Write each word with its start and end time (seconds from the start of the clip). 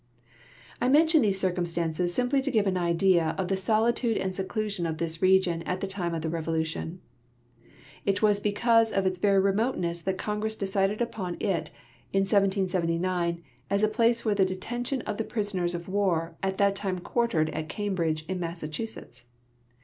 I 0.81 0.89
mention 0.89 1.21
these 1.21 1.39
circumstances 1.39 2.11
simply 2.11 2.41
to 2.41 2.49
give 2.49 2.65
an 2.65 2.75
idea 2.75 3.35
of 3.37 3.49
the 3.49 3.55
solitude 3.55 4.17
and 4.17 4.33
seclusion 4.33 4.87
of 4.87 4.97
this 4.97 5.21
region 5.21 5.61
at 5.61 5.79
the 5.79 5.85
time 5.85 6.15
of 6.15 6.23
the 6.23 6.27
Revolution. 6.29 7.01
It 8.03 8.15
Avas 8.17 8.41
because 8.41 8.91
of 8.91 9.05
its 9.05 9.19
very 9.19 9.39
remoteness 9.39 10.01
that 10.01 10.17
Congress 10.17 10.55
decided 10.55 11.01
upon 11.03 11.35
it, 11.35 11.69
in 12.11 12.21
1779, 12.21 13.43
as 13.69 13.83
a 13.83 13.89
j)lace 13.89 14.23
for 14.23 14.33
the 14.33 14.43
detention 14.43 15.01
of 15.01 15.17
the 15.17 15.23
jirisoners 15.23 15.75
of 15.75 15.87
Avar 15.87 16.35
at 16.41 16.57
that 16.57 16.75
time 16.75 16.97
quartered 16.97 17.51
at 17.51 17.69
Cambridge, 17.69 18.25
in 18.27 18.39
IMassachusetts. 18.39 19.25